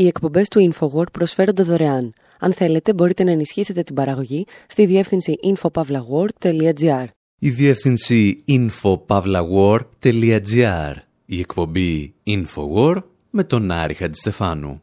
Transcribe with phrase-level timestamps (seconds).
[0.00, 2.12] Οι εκπομπές του InfoWord προσφέρονται δωρεάν.
[2.38, 7.04] Αν θέλετε, μπορείτε να ενισχύσετε την παραγωγή στη διεύθυνση infopavlagor.gr.
[7.38, 10.94] Η διεύθυνση infopavlagor.gr.
[11.26, 14.82] Η εκπομπή InfoWord με τον Άρη Χατζηστεφάνου.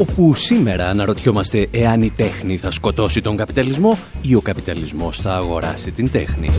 [0.00, 5.90] όπου σήμερα αναρωτιόμαστε εάν η τέχνη θα σκοτώσει τον καπιταλισμό ή ο καπιταλισμός θα αγοράσει
[5.90, 6.50] την τέχνη.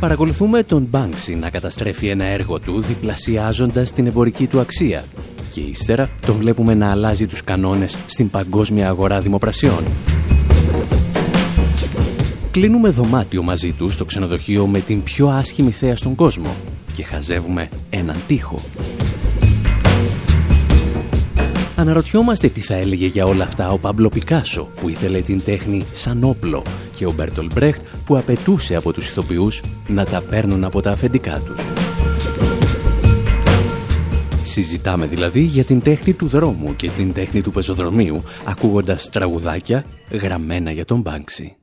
[0.00, 5.04] Παρακολουθούμε τον Banksy να καταστρέφει ένα έργο του διπλασιάζοντας την εμπορική του αξία
[5.50, 9.84] και ύστερα τον βλέπουμε να αλλάζει τους κανόνες στην παγκόσμια αγορά δημοπρασιών.
[12.50, 16.56] Κλείνουμε δωμάτιο μαζί του στο ξενοδοχείο με την πιο άσχημη θέα στον κόσμο
[16.94, 18.60] και χαζεύουμε έναν τοίχο.
[21.78, 26.24] Αναρωτιόμαστε τι θα έλεγε για όλα αυτά ο Παμπλο Πικάσο που ήθελε την τέχνη σαν
[26.24, 26.62] όπλο
[26.96, 31.40] και ο Μπέρτολ Μπρέχτ που απαιτούσε από τους ηθοποιούς να τα παίρνουν από τα αφεντικά
[31.40, 31.60] τους.
[34.42, 40.70] Συζητάμε δηλαδή για την τέχνη του δρόμου και την τέχνη του πεζοδρομίου ακούγοντας τραγουδάκια γραμμένα
[40.70, 41.57] για τον Μπάνξι.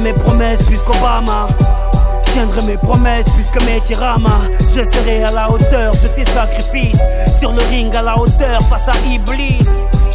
[0.00, 1.48] Tiendrai mes promesses plus qu'Obama.
[2.26, 4.42] Je tiendrai mes promesses plus que mes tiramas.
[4.74, 7.00] Je serai à la hauteur de tes sacrifices.
[7.38, 9.58] Sur le ring à la hauteur face à Iblis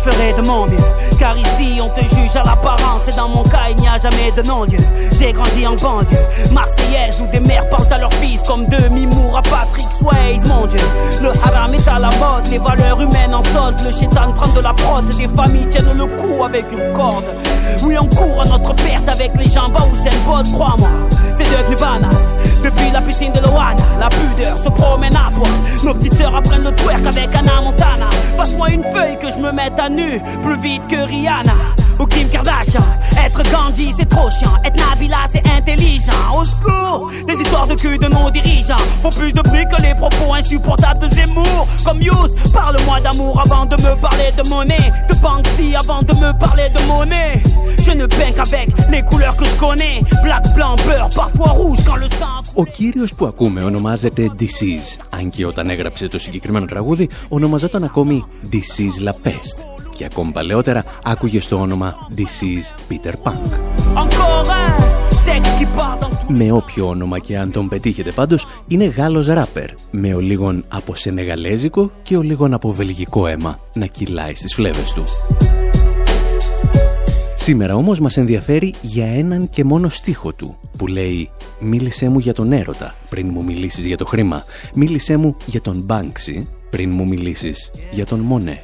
[0.06, 0.78] ferai de mon mieux.
[1.20, 3.08] Car ici, on te juge à l'apparence.
[3.08, 4.78] Et dans mon cas, il n'y a jamais de non-lieu.
[5.20, 9.42] J'ai grandi en banlieue, marseillaise, où des mères parlent à leurs fils comme demi-mours à
[9.42, 10.44] Patrick Swayze.
[10.48, 10.80] Mon Dieu,
[11.22, 13.80] le haram est à la mode, les valeurs humaines en solde.
[13.84, 17.26] Le chétan prend de la prod, des familles tiennent le coup avec une corde.
[17.84, 20.90] Oui, on court à notre perte avec les jambes ou c'est pote, crois-moi.
[21.38, 22.12] C'est devenu banal.
[22.64, 25.52] Depuis la piscine de Loana, la pudeur se promène à poil.
[25.84, 28.10] Nos petites sœurs apprennent le twerk avec Anna Montana.
[28.38, 31.54] Passe-moi une feuille que je me mette à nu, plus vite que Rihanna
[31.99, 32.85] ou Kim Kardashian.
[33.25, 34.57] Être Gandhi, c'est trop chiant.
[34.65, 36.23] Être Nabila, c'est intelligent.
[36.39, 39.95] Au secours, des histoires de cul de nos dirigeants font plus de bruit que les
[39.95, 41.67] propos insupportables de Zemmour.
[41.85, 44.93] Comme Yous, parle-moi d'amour avant de me parler de monnaie.
[45.09, 47.43] De Banksy avant de me parler de monnaie.
[47.85, 50.03] Je ne peins qu'avec les couleurs que je connais.
[50.23, 52.41] Black, blanc, beurre, parfois rouge quand le sang.
[52.55, 58.25] Ο κύριος που ακούμε ονομάζεται Disease, αν και όταν έγραψε το συγκεκριμένο τραγούδι ονομαζόταν ακόμη
[58.53, 63.60] Disease La Peste Και ακόμη παλαιότερα άκουγε στο όνομα Disease Peter Punk.
[66.28, 70.96] Με όποιο όνομα και αν τον πετύχετε πάντως, είναι Γάλλος ράπερ, με ο λίγον από
[70.96, 75.04] σενεγαλέζικο και ο λίγον από βελγικό αίμα να κυλάει στις φλέβες του.
[77.36, 81.30] Σήμερα όμως μας ενδιαφέρει για έναν και μόνο στίχο του, που λέει
[81.60, 85.82] «Μίλησέ μου για τον έρωτα πριν μου μιλήσεις για το χρήμα, μίλησέ μου για τον
[85.86, 88.62] Μπάνξι πριν μου μιλήσεις για τον Μονέ»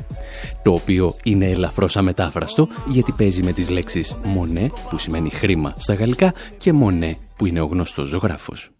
[0.63, 5.93] το οποίο είναι ελαφρώς αμετάφραστο γιατί παίζει με τις λέξεις «μονέ» που σημαίνει χρήμα στα
[5.93, 8.71] γαλλικά και «μονέ» που είναι ο γνωστός ζωγράφος.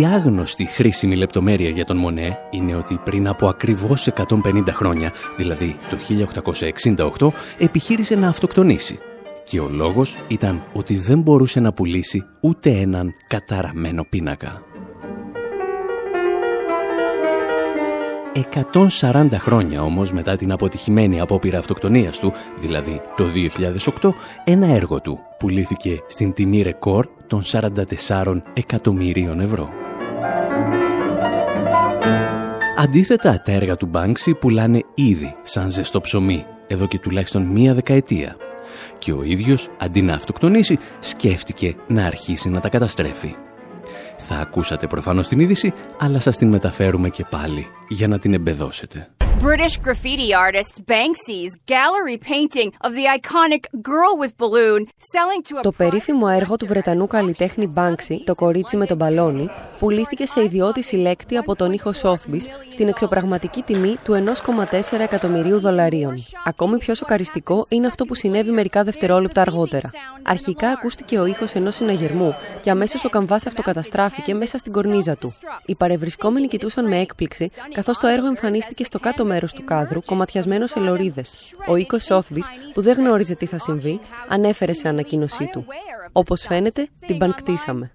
[0.00, 4.08] Η άγνωστη χρήσιμη λεπτομέρεια για τον Μονέ είναι ότι πριν από ακριβώς
[4.44, 5.96] 150 χρόνια, δηλαδή το
[7.18, 7.28] 1868,
[7.58, 8.98] επιχείρησε να αυτοκτονήσει.
[9.44, 14.62] Και ο λόγος ήταν ότι δεν μπορούσε να πουλήσει ούτε έναν καταραμένο πίνακα.
[19.00, 23.28] 140 χρόνια όμως μετά την αποτυχημένη απόπειρα αυτοκτονίας του, δηλαδή το
[24.00, 24.08] 2008,
[24.44, 27.42] ένα έργο του πουλήθηκε στην τιμή ρεκόρ των
[28.08, 29.83] 44 εκατομμυρίων ευρώ.
[32.76, 38.36] Αντίθετα, τα έργα του Μπάνξι πουλάνε ήδη σαν ζεστό ψωμί, εδώ και τουλάχιστον μία δεκαετία.
[38.98, 43.34] Και ο ίδιος, αντί να αυτοκτονήσει, σκέφτηκε να αρχίσει να τα καταστρέφει.
[44.16, 49.08] Θα ακούσατε προφανώς την είδηση, αλλά σας την μεταφέρουμε και πάλι για να την εμπεδώσετε.
[49.40, 55.62] British graffiti artist Banksy's gallery painting of the iconic girl with balloon selling to a
[55.62, 59.48] Το περίφημο έργο του Βρετανού καλλιτέχνη Banksy, το κορίτσι με τον μπαλόνι,
[59.78, 66.14] πουλήθηκε σε ιδιώτη συλλέκτη από τον ήχο Sotheby's στην εξωπραγματική τιμή του 1,4 εκατομμυρίου δολαρίων.
[66.44, 69.90] Ακόμη πιο σοκαριστικό είναι αυτό που συνέβη μερικά δευτερόλεπτα αργότερα.
[70.22, 75.34] Αρχικά ακούστηκε ο ήχος ενός συναγερμού και αμέσως ο καμβάς αυτοκαταστράφηκε μέσα στην κορνίζα του.
[75.66, 80.66] Οι παρευρισκόμενοι κοιτούσαν με έκπληξη καθώς το έργο εμφανίστηκε στο κάτω μέρος του κάδρου κομματιασμένο
[80.66, 81.54] σε λωρίδες.
[81.68, 82.42] Ο οίκος Σόθβη,
[82.74, 85.64] που δεν γνώριζε τι θα συμβεί, ανέφερε σε ανακοίνωσή του.
[86.12, 87.90] Όπως φαίνεται, την πανκτήσαμε.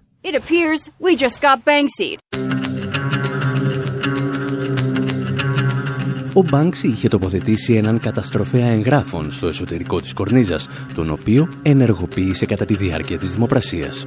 [6.32, 12.64] Ο Μπάνξι είχε τοποθετήσει έναν καταστροφέα εγγράφων στο εσωτερικό της κορνίζας, τον οποίο ενεργοποίησε κατά
[12.64, 14.06] τη διάρκεια της δημοπρασίας.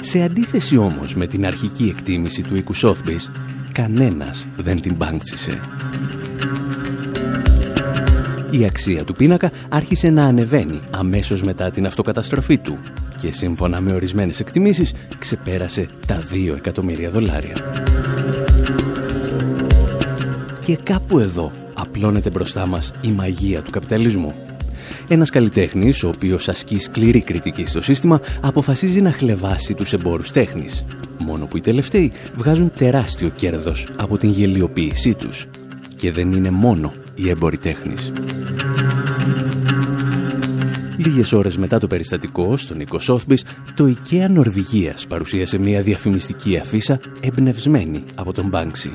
[0.00, 3.30] Σε αντίθεση όμως με την αρχική εκτίμηση του οίκου Σόθμπης,
[3.74, 5.60] κανένας δεν την μπάνξισε.
[8.50, 12.78] Η αξία του πίνακα άρχισε να ανεβαίνει αμέσως μετά την αυτοκαταστροφή του
[13.20, 17.56] και σύμφωνα με ορισμένες εκτιμήσεις ξεπέρασε τα 2 εκατομμύρια δολάρια.
[20.64, 24.43] Και κάπου εδώ απλώνεται μπροστά μας η μαγεία του καπιταλισμού.
[25.08, 30.84] Ένας καλλιτέχνης, ο οποίος ασκεί σκληρή κριτική στο σύστημα, αποφασίζει να χλεβάσει τους εμπόρους τέχνης.
[31.18, 35.46] Μόνο που οι τελευταίοι βγάζουν τεράστιο κέρδος από την γελιοποίησή τους.
[35.96, 38.12] Και δεν είναι μόνο οι έμποροι τέχνης.
[40.96, 43.44] Λίγες ώρες μετά το περιστατικό, στον Νίκο Σόθμπης,
[43.76, 48.94] το IKEA Νορβηγίας παρουσίασε μια διαφημιστική αφίσα εμπνευσμένη από τον Μπάνξι.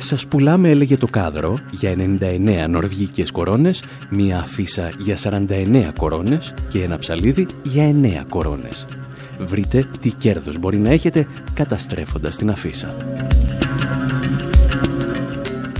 [0.00, 6.82] «Σας πουλάμε», έλεγε το κάδρο, για 99 νορβηγικές κορώνες, μια αφίσα για 49 κορώνες και
[6.82, 8.86] ένα ψαλίδι για 9 κορώνες.
[9.40, 12.94] Βρείτε τι κέρδος μπορεί να έχετε καταστρέφοντας την αφίσα.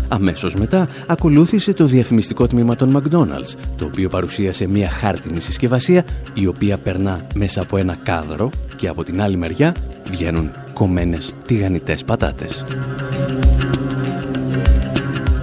[0.09, 6.05] Αμέσως μετά ακολούθησε το διαφημιστικό τμήμα των McDonald's, το οποίο παρουσίασε μια χάρτινη συσκευασία
[6.35, 9.75] η οποία περνά μέσα από ένα κάδρο και από την άλλη μεριά
[10.11, 12.65] βγαίνουν κομμένες τηγανιτές πατάτες.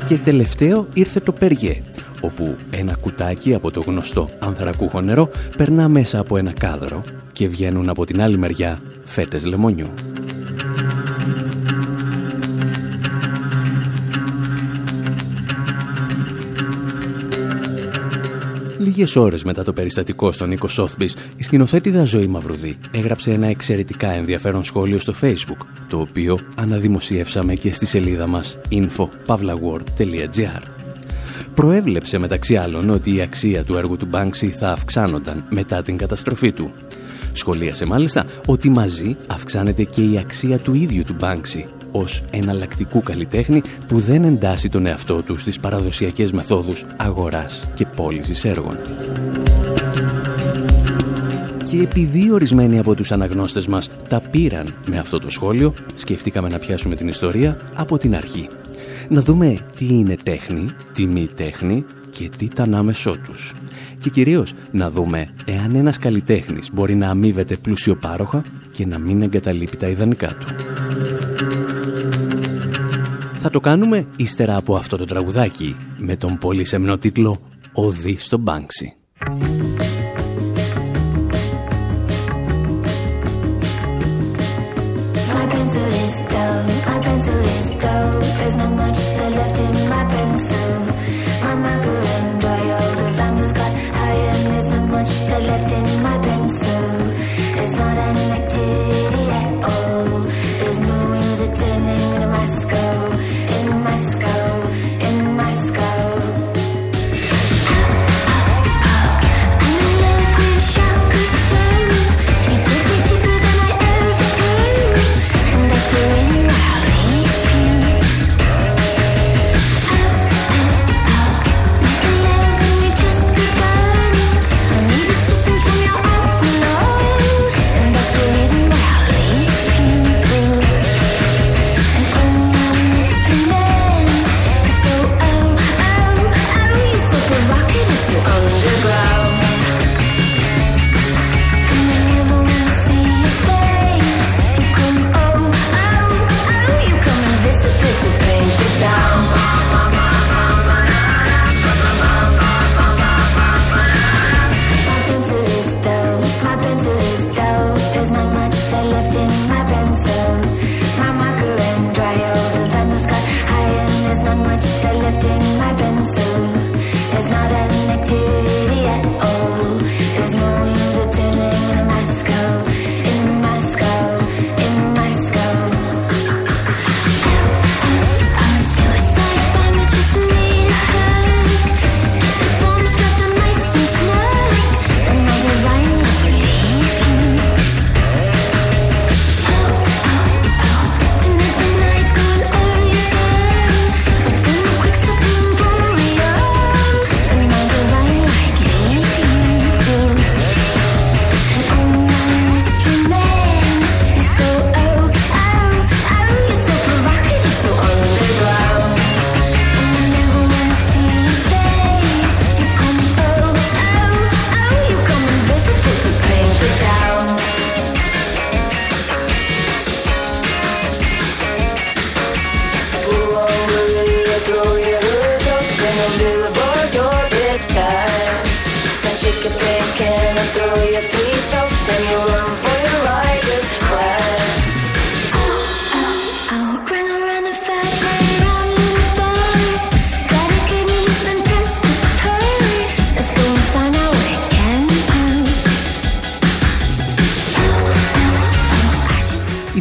[0.07, 1.81] Και τελευταίο ήρθε το Περιέ,
[2.21, 7.89] όπου ένα κουτάκι από το γνωστό ανθρακούχο νερό περνά μέσα από ένα κάδρο και βγαίνουν
[7.89, 9.93] από την άλλη μεριά φέτες λεμονιού.
[18.85, 24.11] Λίγες ώρες μετά το περιστατικό στον Νίκο Σόθμπης, η σκηνοθέτηδα Ζωή Μαυρουδή έγραψε ένα εξαιρετικά
[24.11, 30.61] ενδιαφέρον σχόλιο στο Facebook, το οποίο αναδημοσιεύσαμε και στη σελίδα μας info.pavlaword.gr.
[31.55, 36.51] Προέβλεψε μεταξύ άλλων ότι η αξία του έργου του Μπάνξι θα αυξάνονταν μετά την καταστροφή
[36.51, 36.71] του.
[37.31, 41.65] Σχολίασε μάλιστα ότι μαζί αυξάνεται και η αξία του ίδιου του Μπάνξι
[41.95, 48.45] ως εναλλακτικού καλλιτέχνη που δεν εντάσσει τον εαυτό του στις παραδοσιακές μεθόδους αγοράς και πώλησης
[48.45, 48.77] έργων.
[51.69, 56.59] Και επειδή ορισμένοι από τους αναγνώστες μας τα πήραν με αυτό το σχόλιο, σκεφτήκαμε να
[56.59, 58.47] πιάσουμε την ιστορία από την αρχή.
[59.09, 63.53] Να δούμε τι είναι τέχνη, τι μη τέχνη και τι τα ανάμεσό τους.
[63.99, 68.41] Και κυρίως να δούμε εάν ένας καλλιτέχνης μπορεί να αμείβεται πλουσιοπάροχα
[68.71, 70.45] και να μην εγκαταλείπει τα ιδανικά του.
[73.45, 77.39] Θα το κάνουμε ύστερα από αυτό το τραγουδάκι με τον πολύ σεμνό τίτλο
[77.73, 79.04] «Οδύ στο Μπάνξι».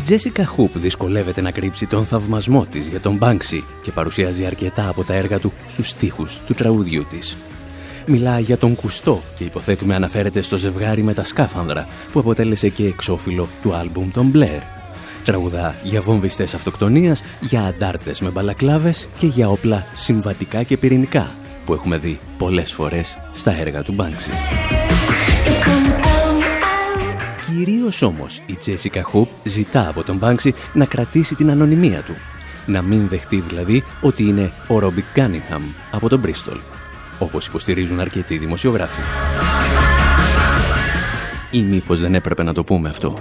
[0.05, 5.05] Τζέσικα Χουπ δυσκολεύεται να κρύψει τον θαυμασμό της για τον Μπάνξι και παρουσιάζει αρκετά από
[5.05, 7.37] τα έργα του στους στίχους του τραγουδιού της.
[8.07, 12.87] Μιλά για τον Κουστό και υποθέτουμε αναφέρεται στο ζευγάρι με τα σκάφανδρα που αποτέλεσε και
[12.87, 14.61] εξώφυλλο του άλμπουμ των Μπλερ.
[15.25, 21.31] Τραγουδά για βομβιστές αυτοκτονίας, για αντάρτες με μπαλακλάβες και για όπλα συμβατικά και πυρηνικά
[21.65, 24.31] που έχουμε δει πολλές φορές στα έργα του Μπάνξι.
[27.65, 32.15] Κυρίως όμως η Τζέσικα Χουπ ζητά από τον Μπάνξι να κρατήσει την ανωνυμία του.
[32.67, 36.57] Να μην δεχτεί δηλαδή ότι είναι ο Ρόμπι Γκάνιχαμ από τον Μπρίστολ,
[37.19, 39.01] όπως υποστηρίζουν αρκετοί δημοσιογράφοι.
[41.51, 43.17] Ή μήπως δεν έπρεπε να το πούμε αυτό.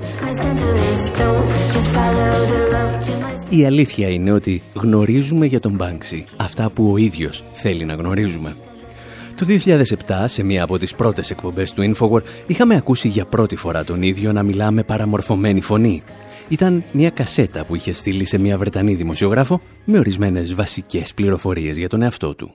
[3.49, 8.55] Η αλήθεια είναι ότι γνωρίζουμε για τον Μπάνξι αυτά που ο ίδιος θέλει να γνωρίζουμε.
[9.43, 13.83] Το 2007, σε μία από τις πρώτες εκπομπές του Infowar, είχαμε ακούσει για πρώτη φορά
[13.83, 16.03] τον ίδιο να μιλά με παραμορφωμένη φωνή.
[16.47, 21.89] Ήταν μια κασέτα που είχε στείλει σε μια Βρετανή δημοσιογράφο με ορισμένες βασικές πληροφορίες για
[21.89, 22.53] τον εαυτό του.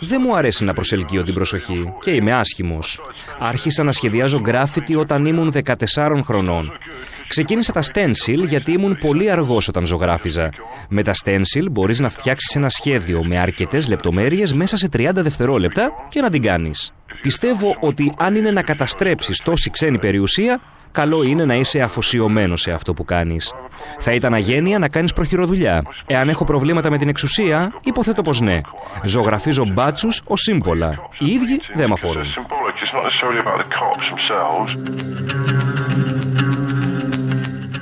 [0.00, 3.00] Δεν μου αρέσει να προσελκύω την προσοχή και είμαι άσχημος.
[3.38, 6.72] Άρχισα να σχεδιάζω γκράφιτι όταν ήμουν 14 χρονών.
[7.30, 10.50] Ξεκίνησα τα stencil γιατί ήμουν πολύ αργός όταν ζωγράφιζα.
[10.88, 15.90] Με τα stencil μπορείς να φτιάξεις ένα σχέδιο με αρκετές λεπτομέρειες μέσα σε 30 δευτερόλεπτα
[16.08, 16.92] και να την κάνεις.
[17.20, 20.60] Πιστεύω ότι αν είναι να καταστρέψεις τόση ξένη περιουσία,
[20.92, 23.52] καλό είναι να είσαι αφοσιωμένος σε αυτό που κάνεις.
[23.98, 25.82] Θα ήταν αγένεια να κάνεις προχειροδουλειά.
[26.06, 28.60] Εάν έχω προβλήματα με την εξουσία, υποθέτω πως ναι.
[29.04, 30.98] Ζωγραφίζω μπάτσους ως σύμβολα.
[31.18, 32.24] Οι ίδιοι δεν με αφορούν.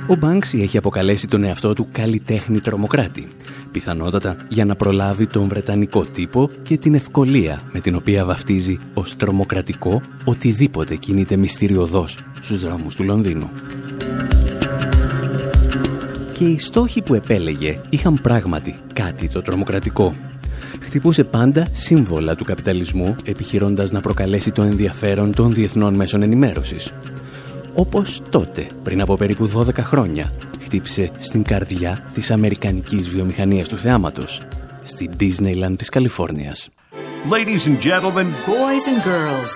[0.09, 3.27] Ο Μπάνξι έχει αποκαλέσει τον εαυτό του καλλιτέχνη τρομοκράτη.
[3.71, 9.15] Πιθανότατα για να προλάβει τον Βρετανικό τύπο και την ευκολία με την οποία βαφτίζει ως
[9.15, 13.49] τρομοκρατικό οτιδήποτε κινείται μυστηριωδώς στους δρόμους του Λονδίνου.
[16.33, 20.13] Και οι στόχοι που επέλεγε είχαν πράγματι κάτι το τρομοκρατικό.
[20.81, 26.91] Χτυπούσε πάντα σύμβολα του καπιταλισμού επιχειρώντας να προκαλέσει το ενδιαφέρον των διεθνών μέσων ενημέρωσης
[27.75, 30.33] όπως τότε, πριν από περίπου 12 χρόνια,
[30.63, 34.41] χτύπησε στην καρδιά της αμερικανικής βιομηχανίας του θεάματος,
[34.83, 36.69] στη Disneyland της Καλιφόρνιας.
[37.29, 39.51] Ladies and gentlemen, boys and girls,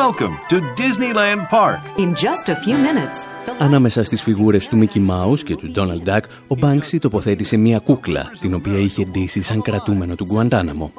[0.00, 1.80] welcome to Disneyland Park.
[1.96, 3.26] In just a few minutes.
[3.58, 8.32] Ανάμεσα στις φιγούρες του Mickey Mouse και του Donald Duck, ο Banksy τοποθέτησε μια κούκλα,
[8.40, 10.92] την οποία είχε ντύσει σαν κρατούμενο του Γκουαντάναμο.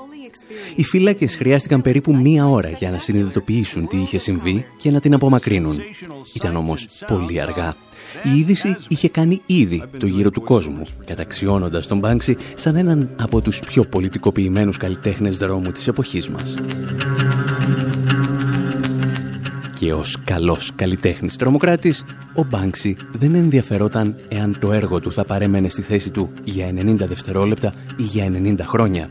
[0.76, 5.14] Οι φύλακες χρειάστηκαν περίπου μία ώρα για να συνειδητοποιήσουν τι είχε συμβεί και να την
[5.14, 5.80] απομακρύνουν.
[6.34, 7.76] Ήταν όμως πολύ αργά.
[8.24, 13.42] Η είδηση είχε κάνει ήδη το γύρο του κόσμου, καταξιώνοντας τον Μπάνξι σαν έναν από
[13.42, 16.56] τους πιο πολιτικοποιημένους καλλιτέχνες δρόμου της εποχής μας.
[19.80, 22.04] Και ως καλός καλλιτέχνης τρομοκράτης,
[22.36, 26.96] ο Μπάνξι δεν ενδιαφερόταν εάν το έργο του θα παρέμενε στη θέση του για 90
[27.08, 29.10] δευτερόλεπτα ή για 90 χρόνια.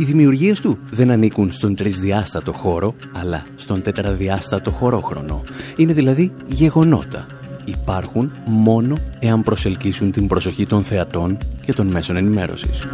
[0.00, 5.42] Οι δημιουργίες του δεν ανήκουν στον τρισδιάστατο χώρο, αλλά στον τετραδιάστατο χωρόχρονο.
[5.76, 7.26] Είναι δηλαδή γεγονότα.
[7.64, 12.84] Υπάρχουν μόνο εάν προσελκύσουν την προσοχή των θεατών και των μέσων ενημέρωσης.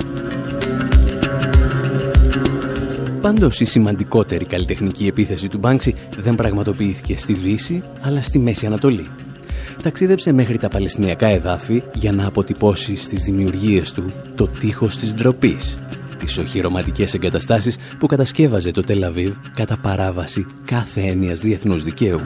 [3.20, 9.06] Πάντως η σημαντικότερη καλλιτεχνική επίθεση του Μπάνξι δεν πραγματοποιήθηκε στη Δύση, αλλά στη Μέση Ανατολή.
[9.82, 15.78] Ταξίδεψε μέχρι τα Παλαιστινιακά εδάφη για να αποτυπώσει στις δημιουργίες του το τείχος της ντροπής
[16.18, 22.20] τις οχυρωματικές εγκαταστάσεις που κατασκεύαζε το Τελαβίβ κατά παράβαση κάθε έννοιας διεθνούς δικαίου.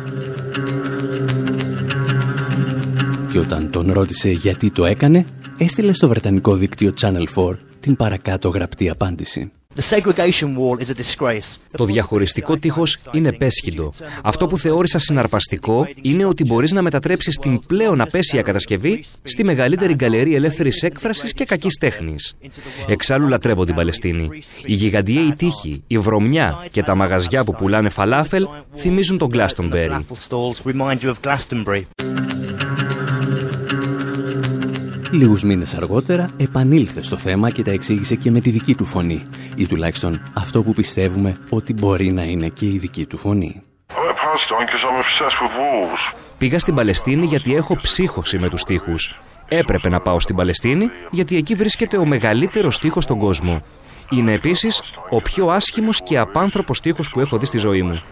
[3.30, 5.24] Και όταν τον ρώτησε γιατί το έκανε,
[5.58, 9.52] έστειλε στο βρετανικό δίκτυο Channel 4 την παρακάτω γραπτή απάντηση.
[11.76, 13.92] Το διαχωριστικό τείχος είναι πέσχυντο.
[14.22, 19.94] Αυτό που θεώρησα συναρπαστικό είναι ότι μπορείς να μετατρέψεις την πλέον απέσια κατασκευή στη μεγαλύτερη
[19.94, 22.34] γκαλερί ελεύθερης έκφρασης και κακής τέχνης.
[22.88, 24.28] Εξάλλου λατρεύω την Παλαιστίνη.
[24.64, 28.46] Η γιγαντιαίοι τείχη, η βρωμιά και τα μαγαζιά που πουλάνε φαλάφελ
[28.76, 30.00] θυμίζουν τον Glastonbury.
[35.12, 39.26] Λίγους μήνες αργότερα επανήλθε στο θέμα και τα εξήγησε και με τη δική του φωνή
[39.54, 43.62] ή τουλάχιστον αυτό που πιστεύουμε ότι μπορεί να είναι και η δική του φωνή.
[46.38, 49.20] Πήγα στην Παλαιστίνη γιατί έχω ψύχωση με τους στίχους.
[49.48, 53.62] Έπρεπε να πάω στην Παλαιστίνη γιατί εκεί βρίσκεται ο μεγαλύτερος στίχος στον κόσμο.
[54.10, 58.02] Είναι επίσης ο πιο άσχημος και απάνθρωπος στίχος που έχω δει στη ζωή μου.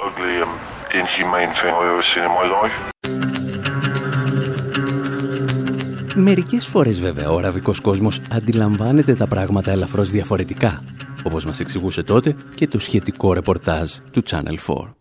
[6.21, 10.83] Μερικές φορές βέβαια ο αραβικός κόσμος αντιλαμβάνεται τα πράγματα ελαφρώς διαφορετικά.
[11.23, 14.95] όπως μας εξηγούσε τότε και το σχετικό ρεπορτάζ του Channel 4.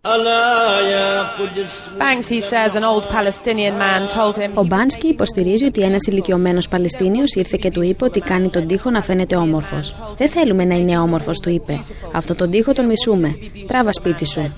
[4.53, 8.89] Ο Μπάνσκι υποστηρίζει ότι ένας ηλικιωμένος Παλαιστίνιος ήρθε και του είπε ότι κάνει τον τοίχο
[8.89, 9.95] να φαίνεται όμορφος.
[10.17, 11.79] Δεν θέλουμε να είναι όμορφος, του είπε.
[12.11, 13.37] Αυτό τον τοίχο τον μισούμε.
[13.67, 14.51] Τράβα σπίτι σου.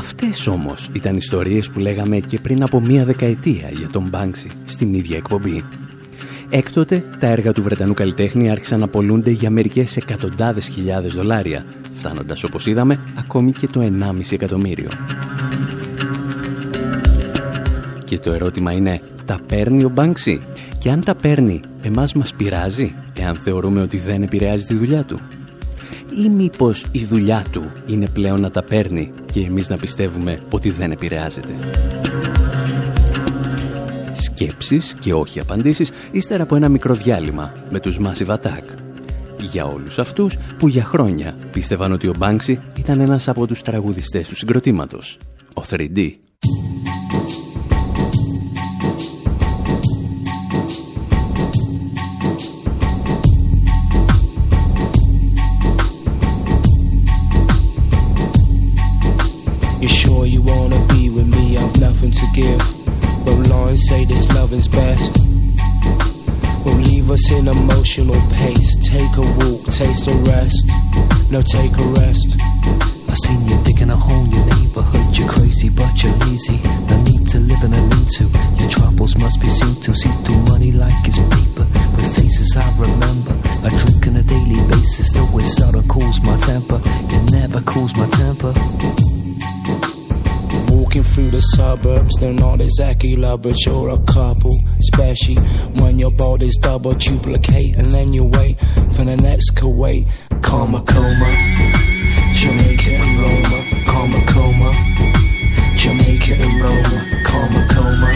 [0.00, 4.94] Αυτές όμως ήταν ιστορίες που λέγαμε και πριν από μία δεκαετία για τον Μπάνξι στην
[4.94, 5.64] ίδια εκπομπή.
[6.50, 11.64] Έκτοτε, τα έργα του Βρετανού καλλιτέχνη άρχισαν να πολλούνται για μερικές εκατοντάδες χιλιάδες δολάρια,
[11.94, 14.88] φτάνοντας όπως είδαμε ακόμη και το 1,5 εκατομμύριο.
[18.04, 20.40] Και το ερώτημα είναι, τα παίρνει ο Μπάνξι;
[20.78, 25.20] Και αν τα παίρνει, εμάς μας πειράζει, εάν θεωρούμε ότι δεν επηρεάζει τη δουλειά του;
[26.24, 30.70] Ή μήπως η δουλειά του είναι πλέον να τα παίρνει και εμείς να πιστεύουμε ότι
[30.70, 31.52] δεν επηρεάζεται;
[34.12, 38.62] Σκέψεις και όχι απαντήσεις ύστερα από ένα μικρό διάλειμμα με τους Massive Attack.
[39.40, 44.28] Για όλους αυτούς που για χρόνια πίστευαν ότι ο Μπάνξι ήταν ένας από τους τραγουδιστές
[44.28, 45.18] του συγκροτήματος,
[45.54, 46.29] ο 3D.
[62.40, 62.64] Give.
[63.24, 65.12] But lines say this love is best.
[66.64, 68.70] Will leave us in emotional pace.
[68.84, 70.64] Take a walk, taste a rest.
[71.30, 72.36] No, take a rest.
[73.08, 75.06] I seen you digging a hole in your neighborhood.
[75.16, 76.58] You're crazy, but you're lazy.
[76.88, 78.24] No need to live in a lean to.
[78.56, 79.94] Your troubles must be seen to.
[79.94, 81.66] See through money like it's paper.
[81.96, 83.34] With faces I remember.
[83.66, 85.12] I drink on a daily basis.
[85.12, 86.80] The way soda cools my temper.
[86.84, 89.19] It never cools my temper.
[90.70, 94.56] Walking through the suburbs, they're not exactly lovers, you're a couple.
[94.78, 95.36] Especially
[95.80, 98.58] when your body's double duplicate, and then you wait
[98.94, 100.06] for the next Kuwait.
[100.42, 101.30] Karma coma,
[102.34, 103.58] Jamaica and Roma.
[103.86, 104.70] Karma coma,
[105.76, 106.98] Jamaica and Roma.
[107.24, 108.10] Karma coma,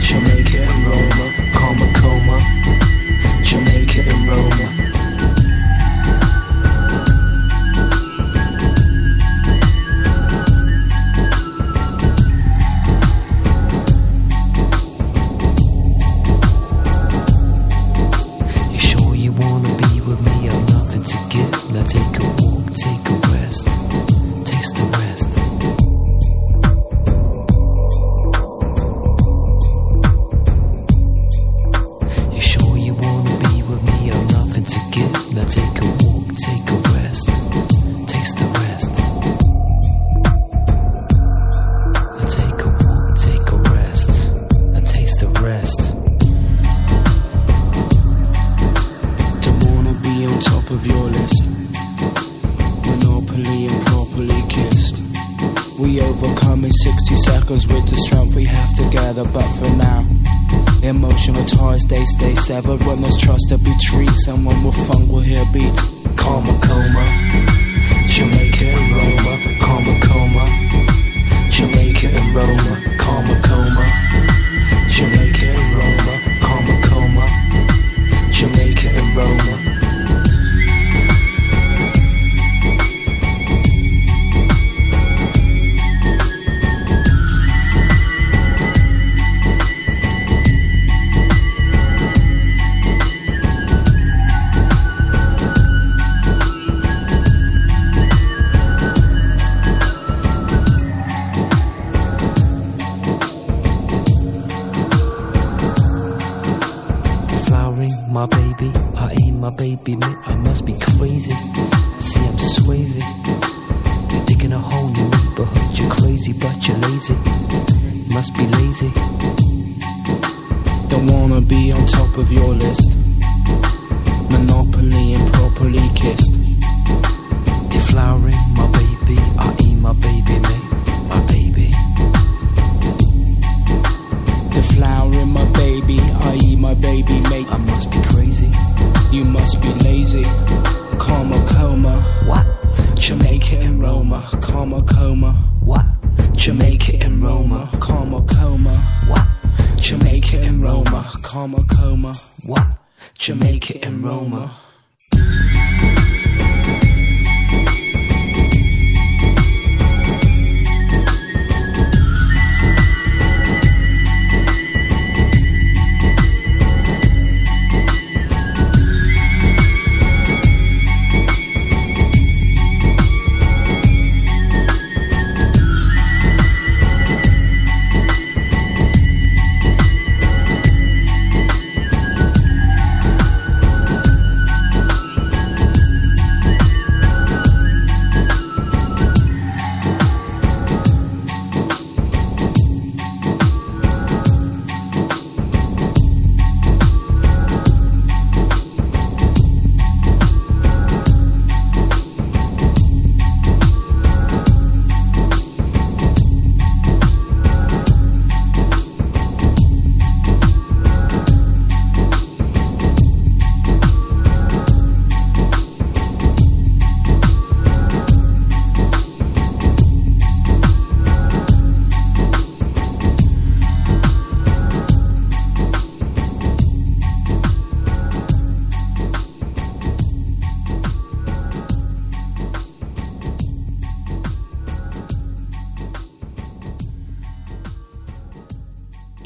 [0.00, 1.26] Jamaica and Roma.
[1.56, 2.36] Karma coma,
[3.42, 4.85] Jamaica and Roma.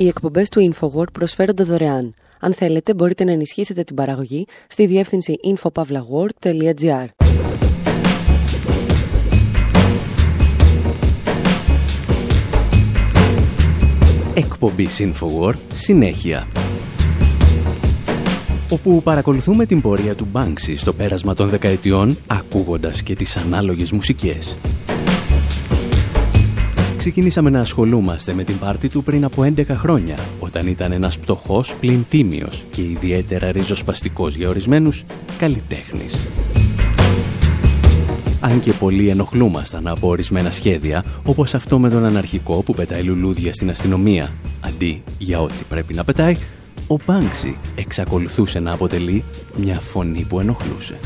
[0.01, 2.15] Οι εκπομπές του InfoWord προσφέρονται δωρεάν.
[2.41, 7.07] Αν θέλετε, μπορείτε να ενισχύσετε την παραγωγή στη διεύθυνση infopavlagor.gr.
[14.35, 16.49] Εκπομπή InfoWord, συνέχεια.
[18.69, 24.57] Όπου παρακολουθούμε την πορεία του Banksy στο πέρασμα των δεκαετιών, ακούγοντας και τις ανάλογες μουσικές.
[27.01, 31.75] Ξεκινήσαμε να ασχολούμαστε με την πάρτη του πριν από 11 χρόνια, όταν ήταν ένας πτωχός
[31.81, 35.05] πλην τίμιος και ιδιαίτερα ριζοσπαστικός για ορισμένους
[35.39, 36.27] καλλιτέχνης.
[38.41, 43.53] Αν και πολλοί ενοχλούμασταν από ορισμένα σχέδια, όπως αυτό με τον αναρχικό που πετάει λουλούδια
[43.53, 46.37] στην αστυνομία, αντί για ό,τι πρέπει να πετάει,
[46.87, 49.25] ο Μπάνξι εξακολουθούσε να αποτελεί
[49.57, 50.99] μια φωνή που ενοχλούσε.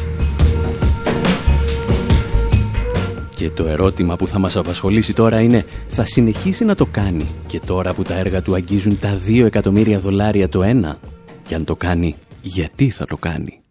[3.45, 7.61] Και το ερώτημα που θα μας απασχολήσει τώρα είναι θα συνεχίσει να το κάνει και
[7.61, 10.99] τώρα που τα έργα του αγγίζουν τα 2 εκατομμύρια δολάρια το ένα;
[11.47, 13.64] Και αν το κάνει γιατί θα το κάνει;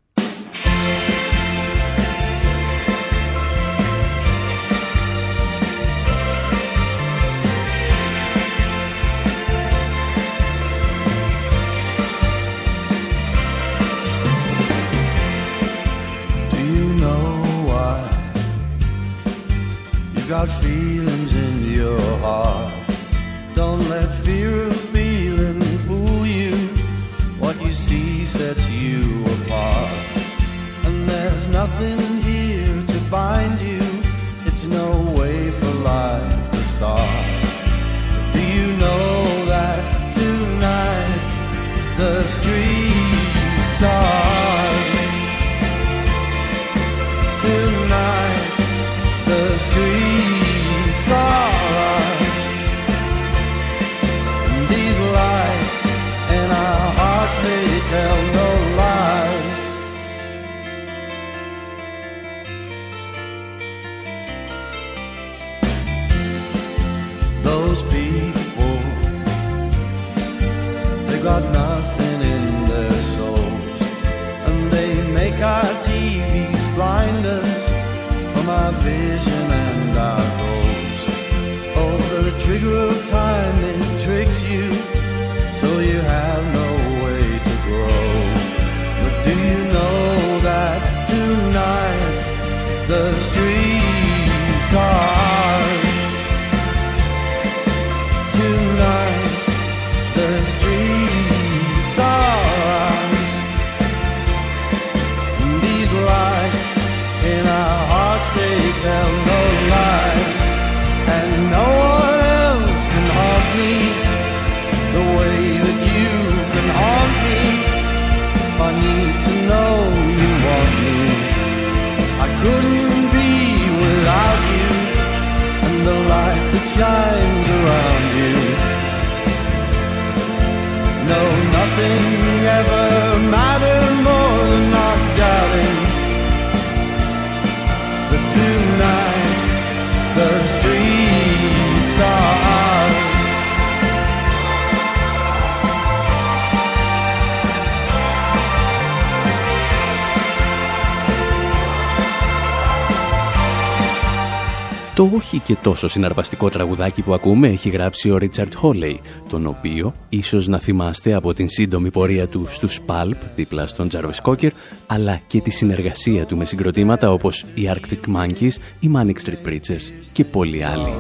[155.03, 159.93] Το όχι και τόσο συναρπαστικό τραγουδάκι που ακούμε έχει γράψει ο Ρίτσαρτ Χόλεϊ, τον οποίο
[160.09, 164.49] ίσως να θυμάστε από την σύντομη πορεία του στους Pulp, δίπλα στον Jarvis Cocker,
[164.87, 169.91] αλλά και τη συνεργασία του με συγκροτήματα όπως οι Arctic Monkeys, οι Manic Street Preachers
[170.13, 170.93] και πολλοί άλλοι.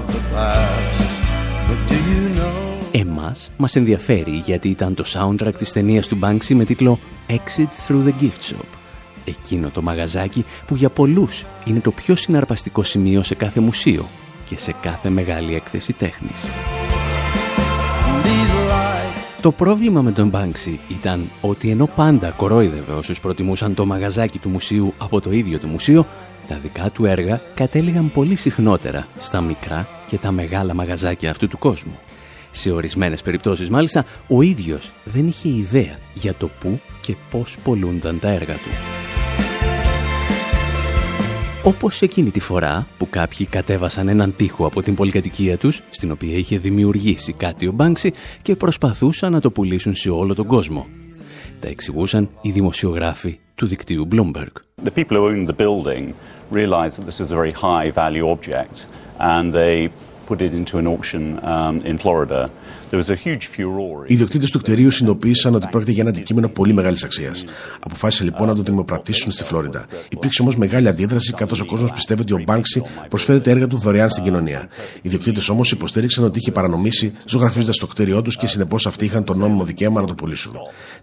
[2.91, 8.07] Εμάς μας ενδιαφέρει γιατί ήταν το soundtrack της ταινίας του Banksy με τίτλο Exit Through
[8.07, 8.82] the Gift Shop
[9.25, 14.09] εκείνο το μαγαζάκι που για πολλούς είναι το πιο συναρπαστικό σημείο σε κάθε μουσείο
[14.45, 16.45] και σε κάθε μεγάλη έκθεση τέχνης.
[19.41, 24.49] Το πρόβλημα με τον Banksy ήταν ότι ενώ πάντα κορόιδευε όσους προτιμούσαν το μαγαζάκι του
[24.49, 26.05] μουσείου από το ίδιο το μουσείο,
[26.47, 31.57] τα δικά του έργα κατέληγαν πολύ συχνότερα στα μικρά και τα μεγάλα μαγαζάκια αυτού του
[31.57, 31.99] κόσμου.
[32.55, 38.19] Σε ορισμένες περιπτώσεις μάλιστα, ο ίδιος δεν είχε ιδέα για το πού και πώς πολλούνταν
[38.19, 38.69] τα έργα του.
[41.63, 46.37] Όπως εκείνη τη φορά που κάποιοι κατέβασαν έναν τοίχο από την πολυκατοικία τους, στην οποία
[46.37, 50.87] είχε δημιουργήσει κάτι ο Μπάνξι και προσπαθούσαν να το πουλήσουν σε όλο τον κόσμο.
[51.59, 54.51] Τα εξηγούσαν οι δημοσιογράφοι του δικτύου Bloomberg.
[54.83, 56.13] The people who owned the building
[56.51, 58.75] realized that this was a very high value object
[59.19, 59.89] and they
[60.29, 62.49] put it into an auction um, in Florida.
[64.07, 67.45] Οι ιδιοκτήτες του κτηρίου συνειδητοποίησαν ότι πρόκειται για ένα αντικείμενο πολύ μεγάλης αξίας.
[67.79, 69.85] Αποφάσισαν λοιπόν να το δημοπρατήσουν στη Φλόριντα.
[70.09, 73.77] Υπήρξε όμως μεγάλη αντίδραση, καθώς ο κόσμος πιστεύει ότι ο Μπάνξι προσφέρει τα έργα του
[73.77, 74.67] δωρεάν στην κοινωνία.
[74.95, 79.23] Οι ιδιοκτήτες όμως υποστήριξαν ότι είχε παρανομήσει, ζωγραφίζοντας το κτίριό τους και συνεπώς αυτοί είχαν
[79.23, 80.53] το νόμιμο δικαίωμα να το πουλήσουν.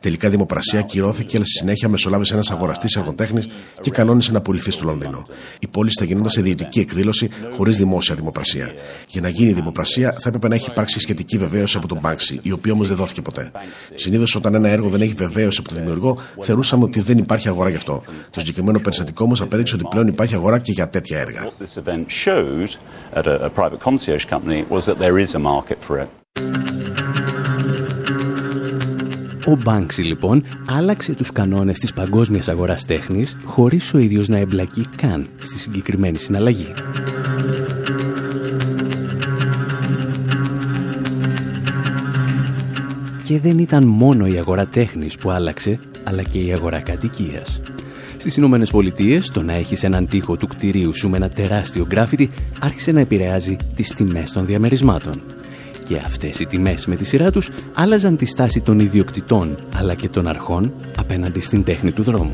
[0.01, 3.49] Τελικά η δημοπρασία κυρώθηκε, αλλά στη συνέχεια μεσολάβησε ένας αγοραστής εργοτέχνης
[3.81, 5.27] και κανόνισε να πουληθεί στο Λονδίνο.
[5.59, 8.73] Η πόλη θα γινόταν σε ιδιωτική εκδήλωση χωρίς δημόσια δημοπρασία.
[9.13, 12.41] Για να γίνει η δημοπρασία θα έπρεπε να έχει υπάρξει σχετική βεβαίωση από τον Μπάνξι,
[12.43, 13.51] η οποία όμως δεν δόθηκε ποτέ.
[13.95, 17.71] Συνήθως όταν ένα έργο δεν έχει βεβαίωση από τον δημιουργό, θεωρούσαμε ότι δεν υπάρχει αγορά
[17.71, 18.03] γι' αυτό.
[18.31, 21.53] Το συγκεκριμένο περιστατικό όμως απέδειξε ότι πλέον υπάρχει αγορά και για τέτοια έργα.
[29.47, 34.87] Ο Μπάνξι λοιπόν άλλαξε τους κανόνες της παγκόσμιας αγοράς τέχνης χωρίς ο ίδιος να εμπλακεί
[34.97, 36.73] καν στη συγκεκριμένη συναλλαγή.
[43.31, 47.61] Και δεν ήταν μόνο η αγορά τέχνης που άλλαξε, αλλά και η αγορά κατοικίας.
[48.17, 52.31] Στις Ηνωμένες Πολιτείες, το να έχεις έναν τοίχο του κτηρίου σου με ένα τεράστιο γκράφιτι
[52.61, 55.21] άρχισε να επηρεάζει τις τιμές των διαμερισμάτων.
[55.85, 60.09] Και αυτές οι τιμές με τη σειρά τους άλλαζαν τη στάση των ιδιοκτητών αλλά και
[60.09, 62.33] των αρχών απέναντι στην τέχνη του δρόμου.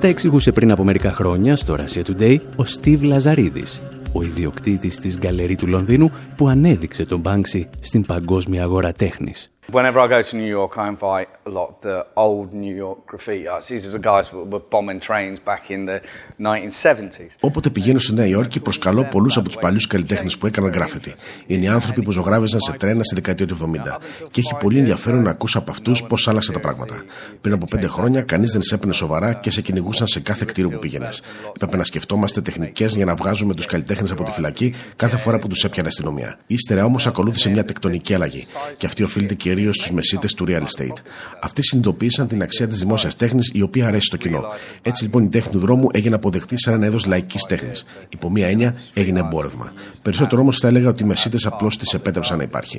[0.00, 3.80] Τα εξηγούσε πριν από μερικά χρόνια στο Russia Today ο Στίβ Λαζαρίδης,
[4.14, 9.53] ο ιδιοκτήτης της γκαλερί του Λονδίνου που ανέδειξε τον Μπάνξι στην παγκόσμια αγορά τέχνης.
[9.72, 12.98] Whenever I go to New York, I invite a lot of the old New York
[13.06, 13.70] graffiti artists.
[13.72, 16.00] These are the guys who were bombing trains back in the
[16.38, 17.36] 1970s.
[17.40, 21.14] Όποτε πηγαίνω στη Νέα Υόρκη, προσκαλώ πολλούς από τους παλιούς καλλιτέχνες που έκαναν γράφητη.
[21.46, 23.98] Είναι οι άνθρωποι που ζωγράφιζαν σε τρένα στη δεκαετία του 70.
[24.30, 26.94] Και έχει πολύ ενδιαφέρον να ακούσω από αυτούς πώς άλλαξαν τα πράγματα.
[27.40, 30.70] Πριν από πέντε χρόνια, κανείς δεν σε έπαιρνε σοβαρά και σε κυνηγούσαν σε κάθε κτίριο
[30.70, 31.22] που πήγαινες.
[31.54, 35.48] Έπρεπε να σκεφτόμαστε τεχνικές για να βγάζουμε τους καλλιτέχνες από τη φυλακή κάθε φορά που
[35.48, 36.38] τους έπιανε αστυνομία.
[36.46, 38.46] Ύστερα όμως ακολούθησε μια τεκτονική αλλαγή.
[38.76, 40.96] Και αυτή οφείλεται κυρίως στους μεσίτες του real estate.
[41.42, 44.40] Αυτοί συνειδητοποίησαν την αξία της δημόσιας τέχνης, η οποία αρέσει στο κοινό.
[44.82, 47.84] Έτσι λοιπόν η τέχνη του δρόμου έγινε αποδεκτή σαν ένα είδος λαϊκής τέχνης.
[48.08, 49.72] Υπό μία έννοια έγινε εμπόρευμα.
[50.02, 52.78] Περισσότερο όμως θα έλεγα ότι οι μεσίτες απλώς τις επέτρεψαν να υπάρχει.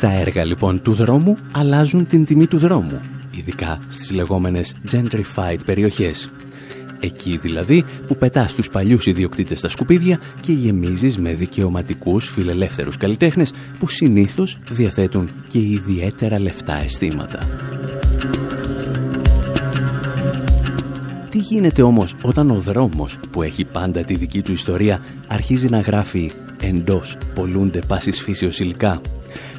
[0.00, 3.00] Τα έργα λοιπόν του δρόμου αλλάζουν την τιμή του δρόμου,
[3.36, 6.30] ειδικά στις λεγόμενες gentrified περιοχές.
[7.04, 13.52] Εκεί δηλαδή που πετάς τους παλιούς ιδιοκτήτες στα σκουπίδια και γεμίζεις με δικαιωματικούς φιλελεύθερους καλλιτέχνες
[13.78, 17.38] που συνήθως διαθέτουν και ιδιαίτερα λεφτά αισθήματα.
[21.30, 25.80] Τι γίνεται όμως όταν ο δρόμος που έχει πάντα τη δική του ιστορία αρχίζει να
[25.80, 29.00] γράφει εντός πολλούνται πάσης φύσεως υλικά.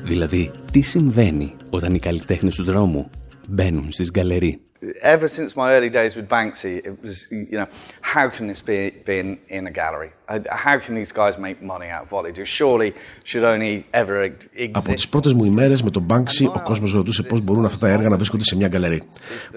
[0.03, 3.09] Δηλαδή, τι συμβαίνει όταν οι καλλιτέχνες του δρόμου
[3.49, 4.59] μπαίνουν στις γκαλερί;
[5.01, 7.67] ever since my early days with Banksy, it was, you know,
[8.01, 10.11] how can this be, be in, in a gallery?
[10.25, 12.45] How can these guys make money out of what they do?
[12.45, 12.93] Surely
[13.29, 14.71] should only ever exist.
[14.71, 17.87] Από τις πρώτες μου ημέρες με τον Banksy, ο κόσμος ρωτούσε πώς μπορούν αυτά τα
[17.93, 19.03] έργα να βρίσκονται σε μια γκαλερί.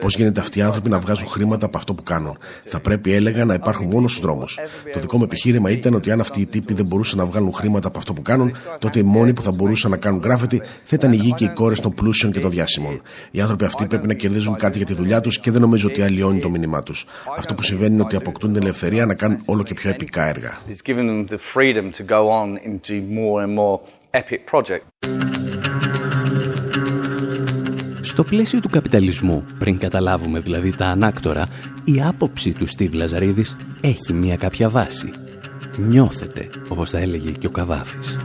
[0.00, 3.44] Πώς γίνεται αυτοί οι άνθρωποι να βγάζουν χρήματα από αυτό που κάνουν; Θα πρέπει, έλεγα,
[3.44, 4.59] να υπάρχουν μόνος στου δρόμους.
[4.92, 7.88] Το δικό μου επιχείρημα ήταν ότι αν αυτοί οι τύποι δεν μπορούσαν να βγάλουν χρήματα
[7.88, 11.12] από αυτό που κάνουν, τότε οι μόνοι που θα μπορούσαν να κάνουν γκράφετι θα ήταν
[11.12, 13.02] οι γη και οι κόρες των πλούσιων και των διάσημων.
[13.31, 16.02] Οι άνθρωποι αυτοί πρέπει να κερδίζουν κάτι για τη δουλειά τους και δεν νομίζω ότι
[16.02, 17.07] αλλοιώνει το μήνυμά τους.
[17.38, 20.55] Αυτό που συμβαίνει είναι ότι αποκτούν την ελευθερία να κάνουν όλο και πιο επικά έργα.
[28.00, 31.48] Στο πλαίσιο του καπιταλισμού, πριν καταλάβουμε δηλαδή τα ανάκτορα,
[31.84, 35.10] η άποψη του Στίβ Λαζαρίδης έχει μια κάποια βάση.
[35.76, 38.18] Νιώθετε, όπως θα έλεγε και ο Καβάφης.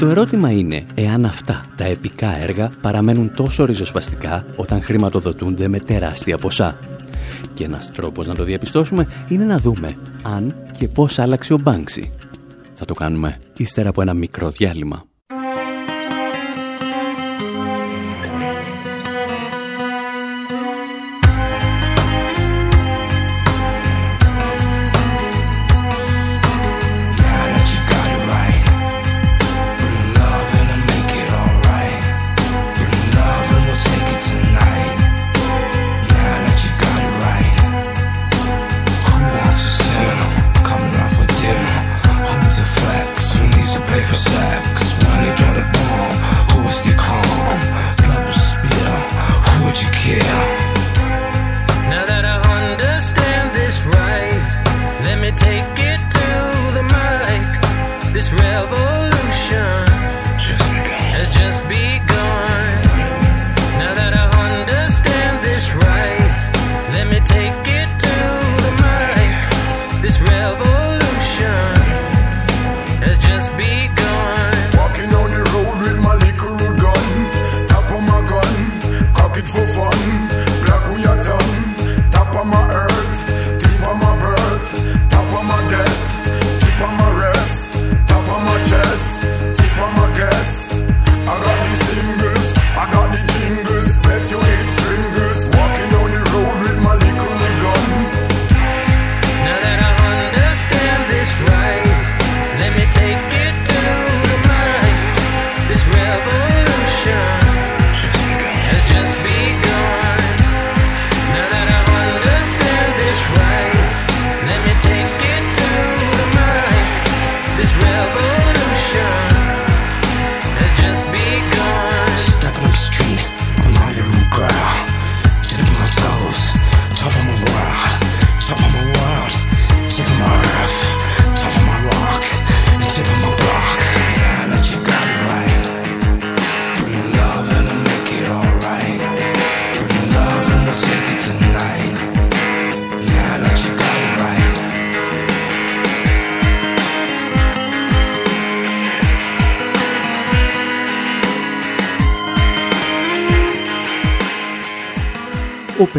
[0.00, 6.38] Το ερώτημα είναι εάν αυτά τα επικά έργα παραμένουν τόσο ριζοσπαστικά όταν χρηματοδοτούνται με τεράστια
[6.38, 6.78] ποσά.
[7.60, 9.88] Και ένας τρόπος να το διαπιστώσουμε είναι να δούμε
[10.22, 12.12] αν και πώς άλλαξε ο Μπάνξι.
[12.74, 15.09] Θα το κάνουμε ύστερα από ένα μικρό διάλειμμα.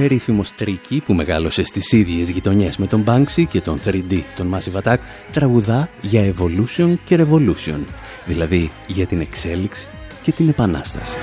[0.01, 4.81] Περίφημος Τρίκι που μεγάλωσε στις ίδιες γειτονιές με τον Banksy και τον 3D, τον Massive
[4.81, 4.97] Attack,
[5.31, 7.79] τραγουδά για evolution και revolution,
[8.25, 9.87] δηλαδή για την εξέλιξη
[10.21, 11.17] και την επανάσταση.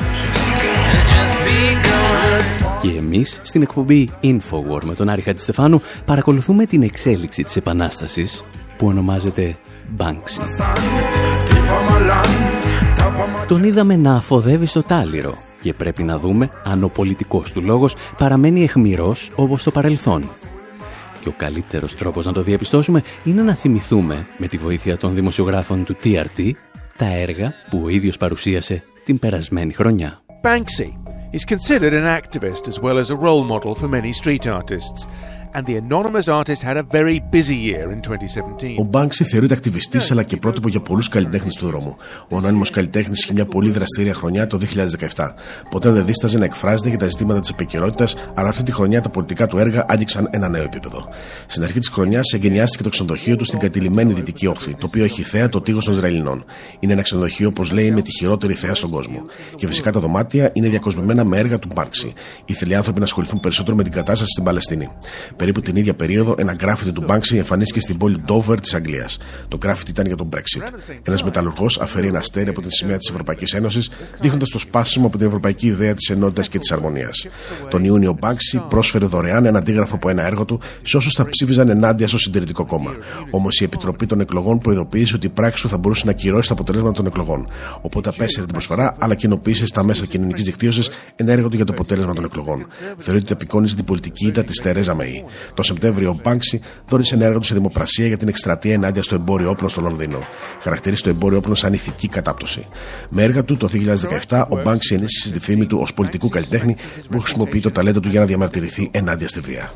[2.82, 8.44] Και εμείς στην εκπομπή Infowar με τον Άρη Χατζηστεφάνου παρακολουθούμε την εξέλιξη της επανάστασης
[8.76, 9.56] που ονομάζεται
[9.96, 10.64] Banksy.
[13.48, 17.96] Τον είδαμε να αφοδεύει στο τάλιρο και πρέπει να δούμε αν ο πολιτικός του λόγος
[18.16, 20.28] παραμένει εχμηρός όπως το παρελθόν.
[21.20, 25.84] Και ο καλύτερος τρόπος να το διαπιστώσουμε είναι να θυμηθούμε με τη βοήθεια των δημοσιογράφων
[25.84, 26.50] του TRT
[26.96, 30.22] τα έργα που ο ίδιος παρουσίασε την περασμένη χρονιά.
[30.42, 30.90] Banksy
[31.32, 35.06] is considered an activist as well as a role model for many street artists.
[38.78, 41.96] Ο Μπάνξι θεωρείται ακτιβιστής αλλά και πρότυπο για πολλούς καλλιτέχνες του δρόμου.
[42.28, 44.58] Ο ανώνυμος καλλιτέχνης είχε μια πολύ δραστήρια χρονιά το
[45.14, 45.34] 2017.
[45.70, 49.08] Ποτέ δεν δίσταζε να εκφράζεται για τα ζητήματα της επικαιρότητας, αλλά αυτή τη χρονιά τα
[49.08, 51.08] πολιτικά του έργα άγγιξαν ένα νέο επίπεδο.
[51.46, 55.22] Στην αρχή της χρονιάς εγκαινιάστηκε το ξενοδοχείο του στην κατηλημένη Δυτική Όχθη, το οποίο έχει
[55.22, 56.44] θέα το τείχος των Ισραηλινών.
[56.80, 59.22] Είναι ένα ξενοδοχείο, όπως λέει, με τη χειρότερη θέα στον κόσμο.
[59.54, 62.12] Και φυσικά τα δωμάτια είναι διακοσμημένα με έργα του Μπάνξι.
[62.44, 64.88] Ήθελε οι άνθρωποι να ασχοληθούν περισσότερο με την κατάσταση στην Παλαιστίνη.
[65.38, 69.18] Περίπου την ίδια περίοδο, ένα γκράφιτι του Banksy εμφανίστηκε στην πόλη Dover της Αγγλίας.
[69.48, 70.62] Το γκράφιτι ήταν για τον Brexit.
[71.02, 75.16] Ένας μεταλλουργός αφαιρεί ένα αστέρι από την σημαία της Ευρωπαϊκής Ένωσης, δείχνοντας το σπάσιμο από
[75.16, 77.26] την ευρωπαϊκή ιδέα της ενότητας και της αρμονίας.
[77.70, 81.28] Τον Ιούνιο, ο Banksy πρόσφερε δωρεάν ένα αντίγραφο από ένα έργο του σε όσους θα
[81.28, 82.96] ψήφιζαν ενάντια στο συντηρητικό κόμμα.
[83.30, 86.54] Όμως η Επιτροπή των Εκλογών προειδοποίησε ότι η πράξη του θα μπορούσε να κυρώσει τα
[86.54, 87.48] αποτελέσματα των εκλογών.
[87.80, 91.72] Οπότε απέσυρε την προσφορά, αλλά κοινοποίησε στα μέσα κοινωνικής δικτύωσης ένα έργο του για το
[91.72, 92.66] αποτέλεσμα των εκλογών.
[92.98, 95.24] Θεωρείται ότι απεικόνιζε την πολιτική ήττα της Τερέζα Μέη.
[95.54, 99.14] Το Σεπτέμβριο, ο Μπάνξι δόρισε ένα έργο του σε δημοπρασία για την εκστρατεία ενάντια στο
[99.14, 100.18] εμπόριο όπλων στο Λονδίνο.
[100.60, 102.66] Χαρακτηρίζει το εμπόριο όπλων σαν ηθική κατάπτωση.
[103.08, 103.68] Με έργα του το
[104.28, 106.76] 2017, ο Μπάνξι ενίσχυσε τη φήμη του ως πολιτικού καλλιτέχνη
[107.10, 109.72] που χρησιμοποιεί το ταλέντο του για να διαμαρτυρηθεί ενάντια στη βία.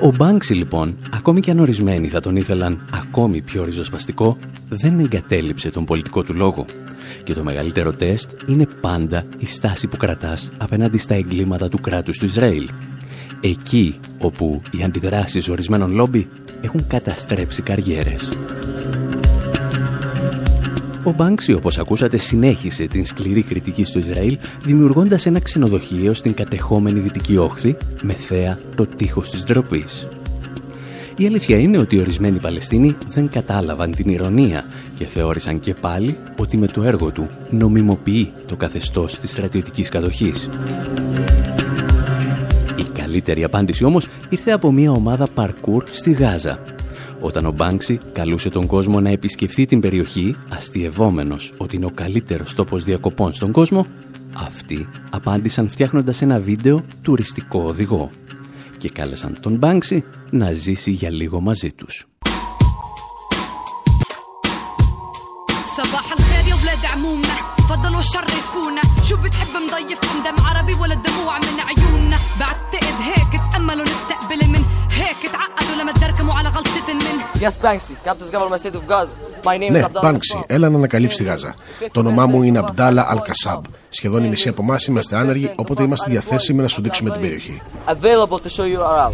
[0.00, 4.36] Ο Μπάνξι λοιπόν, ακόμη και αν ορισμένοι θα τον ήθελαν ακόμη πιο ριζοσπαστικό,
[4.68, 6.64] δεν εγκατέλειψε τον πολιτικό του λόγο.
[7.28, 12.18] Και το μεγαλύτερο τεστ είναι πάντα η στάση που κρατάς απέναντι στα εγκλήματα του κράτους
[12.18, 12.68] του Ισραήλ.
[13.40, 16.28] Εκεί όπου οι αντιδράσεις ορισμένων λόμπι
[16.60, 18.28] έχουν καταστρέψει καριέρες.
[21.04, 27.00] Ο Μπάνξι, όπως ακούσατε, συνέχισε την σκληρή κριτική στο Ισραήλ, δημιουργώντας ένα ξενοδοχείο στην κατεχόμενη
[27.00, 30.08] Δυτική Όχθη, με θέα το τείχος της ντροπής.
[31.20, 34.64] Η αλήθεια είναι ότι ορισμένοι Παλαιστίνοι δεν κατάλαβαν την ηρωνία
[34.96, 40.48] και θεώρησαν και πάλι ότι με το έργο του νομιμοποιεί το καθεστώς της στρατιωτικής κατοχής.
[42.76, 46.58] Η καλύτερη απάντηση όμως ήρθε από μια ομάδα παρκούρ στη Γάζα.
[47.20, 52.54] Όταν ο Μπάνξι καλούσε τον κόσμο να επισκεφθεί την περιοχή, αστειευόμενος ότι είναι ο καλύτερος
[52.54, 53.86] τόπος διακοπών στον κόσμο,
[54.46, 58.10] αυτοί απάντησαν φτιάχνοντας ένα βίντεο τουριστικό οδηγό
[58.77, 62.07] και κάλεσαν τον Μπάνξι να ζήσει για λίγο μαζί τους.
[67.73, 74.49] تفضلوا شرفونا شو بتحب مضيفكم دم عربي ولا الدموع من عيوننا بعتقد هيك تأملوا نستقبل
[74.49, 74.63] من
[74.97, 79.15] هيك تعقدوا لما تدركموا على غلطة من Yes, Banksy, Captain's government state of Gaza.
[79.43, 81.55] My name ναι, is Banksy, έλα να ανακαλύψει τη Γάζα.
[81.91, 83.59] Το όνομά μου είναι Abdallah Al-Kassab.
[83.89, 87.61] Σχεδόν η μισή από εμά είμαστε άνεργοι, οπότε είμαστε διαθέσιμοι να σου δείξουμε την περιοχή.
[87.87, 89.13] Available to show you around.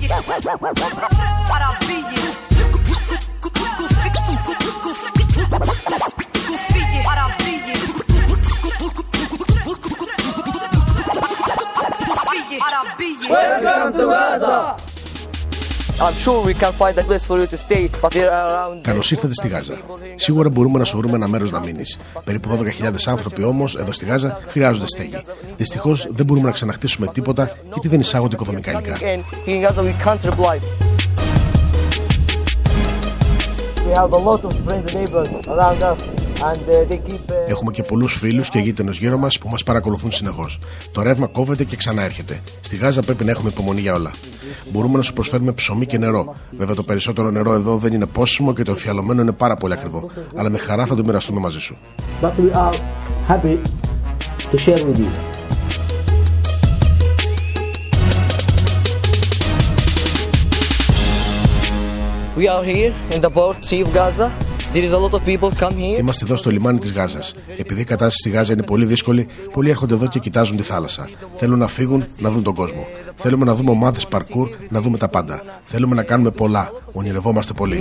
[18.83, 19.75] Καλώς ήρθατε στη Γάζα.
[20.15, 21.99] Σίγουρα μπορούμε να σου βρούμε ένα μέρος να μείνεις.
[22.25, 22.49] Περίπου
[22.83, 25.21] 12.000 άνθρωποι όμως εδώ στη Γάζα χρειάζονται στέγη.
[25.57, 28.97] Δυστυχώς δεν μπορούμε να ξαναχτίσουμε τίποτα γιατί δεν εισάγονται οικοδομικά υλικά.
[33.87, 36.14] We have a lot of friends and neighbors around us.
[36.45, 40.59] Uh, uh, Έχουμε και πολλούς φίλους και γείτονες γύρω μας που μας παρακολουθούν συνεχώς.
[40.93, 42.41] Το ρεύμα κόβεται και ξανά έρχεται.
[42.61, 44.11] Στη Γάζα πρέπει να έχουμε υπομονή για όλα.
[44.71, 46.35] Μπορούμε να σου προσφέρουμε ψωμί και νερό.
[46.59, 50.11] Βέβαια, το περισσότερο νερό εδώ δεν είναι πόσιμο και το εφιαλωμένο είναι πάρα πολύ ακριβό.
[50.35, 51.77] Αλλά με χαρά θα το μοιραστούμε μαζί σου.
[62.37, 64.44] We are here in the port, Sea of Gaza.
[65.99, 67.35] Είμαστε εδώ στο λιμάνι της Γάζας.
[67.57, 71.09] Επειδή η κατάσταση στη Γάζα είναι πολύ δύσκολη, πολλοί έρχονται εδώ και κοιτάζουν τη θάλασσα.
[71.35, 72.87] Θέλουν να φύγουν, να δουν τον κόσμο.
[73.15, 75.43] Θέλουμε να δούμε ομάδες παρκούρ, να δούμε τα πάντα.
[75.65, 76.71] Θέλουμε να κάνουμε πολλά.
[76.93, 77.79] Ονειρευόμαστε πολύ.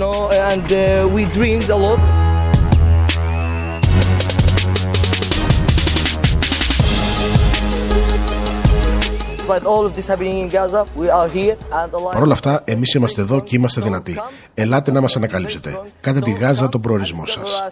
[12.12, 14.20] Παρ' όλα αυτά, εμείς είμαστε εδώ και είμαστε δυνατοί.
[14.54, 15.80] Ελάτε να μας ανακαλύψετε.
[16.00, 17.62] Κάντε τη Γάζα τον προορισμό σας.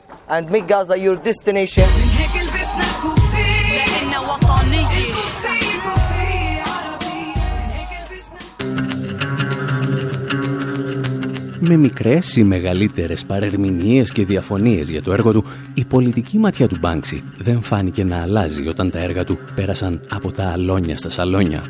[11.64, 15.44] Με μικρές ή μεγαλύτερες παρερμηνίες και διαφωνίες για το έργο του,
[15.74, 20.32] η πολιτική ματιά του Μπάνξι δεν φάνηκε να αλλάζει όταν τα έργα του πέρασαν από
[20.32, 21.62] τα αλόνια στα σαλόνια.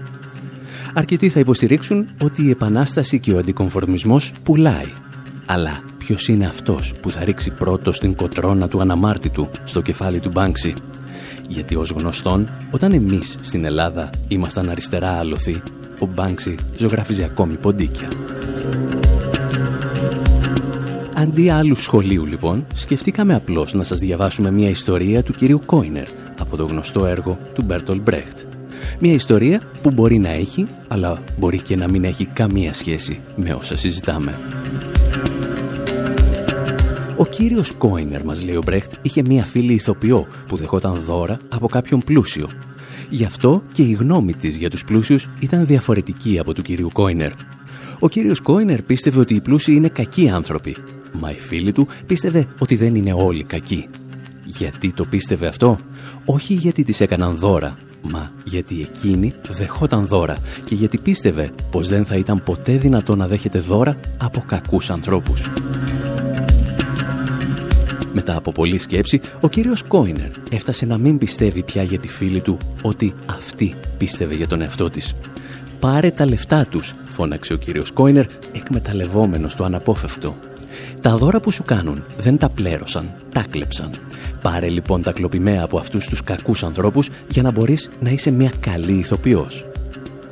[0.95, 4.93] Αρκετοί θα υποστηρίξουν ότι η επανάσταση και ο αντικομφορμισμός πουλάει.
[5.47, 10.31] Αλλά ποιος είναι αυτός που θα ρίξει πρώτος στην κοτρώνα του αναμάρτητου στο κεφάλι του
[10.31, 10.73] Μπάνξι.
[11.49, 15.63] Γιατί ως γνωστόν, όταν εμείς στην Ελλάδα ήμασταν αριστερά άλοθη,
[15.99, 18.09] ο Μπάνξι ζωγράφιζε ακόμη ποντίκια.
[21.23, 26.07] Αντί άλλου σχολείου λοιπόν, σκεφτήκαμε απλώς να σας διαβάσουμε μια ιστορία του κυρίου Κόινερ
[26.39, 28.39] από το γνωστό έργο του Μπέρτολ Μπρέχτ.
[28.99, 33.55] Μια ιστορία που μπορεί να έχει, αλλά μπορεί και να μην έχει καμία σχέση με
[33.55, 34.35] όσα συζητάμε.
[37.17, 41.69] Ο κύριος Κόινερ, μας λέει ο Μπρέχτ, είχε μια φίλη ηθοποιό που δεχόταν δώρα από
[41.69, 42.49] κάποιον πλούσιο.
[43.11, 47.33] Γι' αυτό και η γνώμη της για τους πλούσιους ήταν διαφορετική από του κυρίου Κόινερ.
[47.99, 50.77] Ο κύριος Κόινερ πίστευε ότι οι πλούσιοι είναι κακοί άνθρωποι
[51.13, 53.89] Μα η φίλη του πίστευε ότι δεν είναι όλοι κακοί.
[54.45, 55.79] Γιατί το πίστευε αυτό;
[56.25, 62.05] Όχι γιατί της έκαναν δώρα, μα γιατί εκείνη δεχόταν δώρα και γιατί πίστευε πως δεν
[62.05, 65.51] θα ήταν ποτέ δυνατό να δέχεται δώρα από κακούς ανθρώπους.
[68.13, 72.41] Μετά από πολλή σκέψη, ο κύριος Κόινερ έφτασε να μην πιστεύει πια για τη φίλη
[72.41, 75.15] του ότι αυτή πίστευε για τον εαυτό της.
[75.81, 80.37] «Πάρε τα λεφτά τους», φώναξε ο κύριος Κόινερ, εκμεταλλευόμενος το αναπόφευκτο.
[81.03, 83.91] Τα δώρα που σου κάνουν δεν τα πλέρωσαν, τα κλέψαν.
[84.43, 88.53] Πάρε λοιπόν τα κλοπημαία από αυτούς τους κακούς ανθρώπους για να μπορείς να είσαι μια
[88.61, 89.65] καλή ηθοποιός.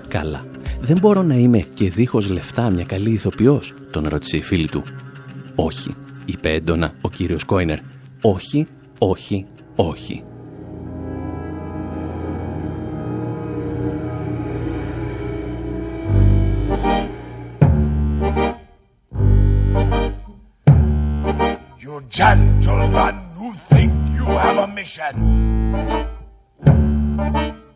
[0.08, 0.44] Καλά.
[0.80, 4.82] Δεν μπορώ να είμαι και δίχως λεφτά μια καλή ηθοποιός, τον ρώτησε η φίλη του.
[5.54, 5.94] Όχι,
[6.24, 7.78] είπε έντονα ο κύριος Κόινερ.
[8.20, 8.66] Όχι,
[8.98, 9.46] όχι,
[9.76, 10.24] όχι.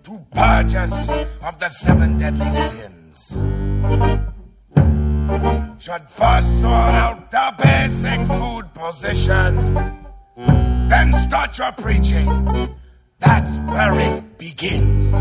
[0.03, 1.11] To purge us
[1.43, 3.37] of the seven deadly sins
[5.79, 9.75] should first sort out the basic food position,
[10.89, 12.75] then start your preaching.
[13.19, 15.13] That's where it begins.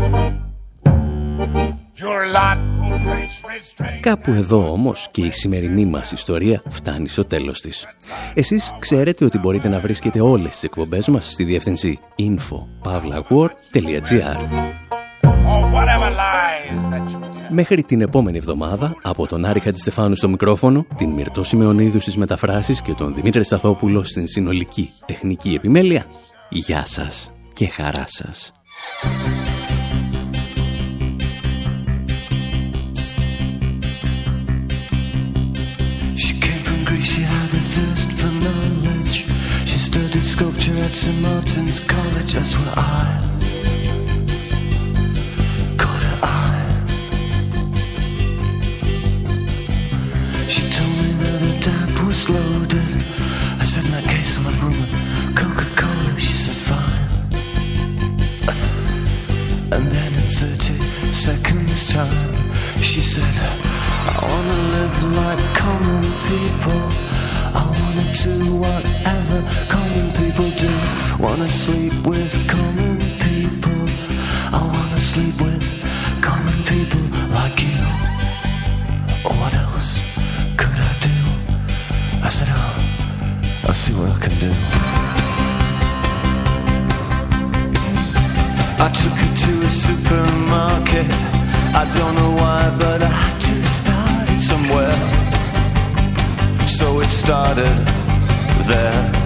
[4.00, 7.86] Κάπου εδώ όμως και η σημερινή μας ιστορία φτάνει στο τέλος της.
[8.34, 14.36] Εσείς ξέρετε ότι μπορείτε να βρίσκετε όλες τις εκπομπές μας στη διεύθυνση info.pavlawar.gr
[17.50, 22.82] Μέχρι την επόμενη εβδομάδα, από τον Άρη Χατζηστεφάνου στο μικρόφωνο, την Μυρτώ Σιμεωνίδου στις μεταφράσεις
[22.82, 26.04] και τον Δημήτρη Σταθόπουλο στην συνολική τεχνική επιμέλεια,
[26.48, 28.52] γεια σας και χαρά σας.
[40.36, 41.22] Sculpture at St.
[41.22, 43.06] Martin's College, that's where I
[45.78, 46.66] caught her eye.
[50.48, 52.90] She told me that the tap was loaded.
[53.62, 54.92] I said, in that case, I'll have room with
[55.38, 56.18] Coca-Cola.
[56.18, 57.06] She said, fine.
[59.74, 60.74] And then in 30
[61.14, 63.34] seconds time, she said,
[64.10, 66.82] I wanna live like common people.
[67.54, 69.38] I wanna do whatever
[69.70, 70.03] common.
[71.24, 73.80] I wanna sleep with common people.
[74.52, 75.64] I wanna sleep with
[76.20, 77.00] common people
[77.32, 77.80] like you.
[79.40, 80.04] What else
[80.58, 81.16] could I do?
[82.22, 84.52] I said, oh, I'll see what I can do.
[88.84, 91.08] I took her to a supermarket.
[91.74, 94.98] I don't know why, but I had to start it somewhere
[96.68, 97.76] so it started
[98.68, 99.23] there.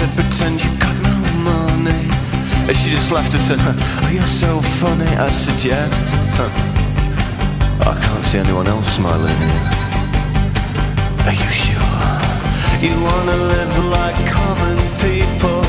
[0.00, 2.04] Said, pretend you got no money.
[2.68, 5.10] And she just laughed and said, oh, you're so funny.
[5.26, 5.86] I said, yeah.
[7.84, 9.40] I can't see anyone else smiling.
[11.28, 12.08] Are you sure?
[12.80, 15.60] You wanna live like common people.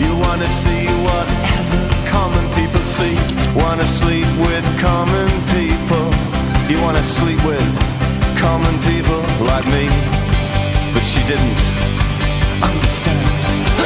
[0.00, 3.16] You wanna see whatever common people see.
[3.60, 6.06] Wanna sleep with common people.
[6.70, 7.72] You wanna sleep with
[8.40, 9.20] common people
[9.52, 9.84] like me.
[10.94, 11.65] But she didn't.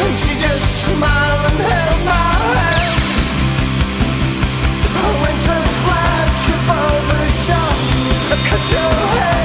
[0.02, 3.00] And she just smiled and held my hand
[4.96, 7.20] I went and flashed above the
[8.32, 9.39] I cut your head.